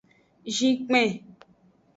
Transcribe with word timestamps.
Zinkpen. 0.55 1.09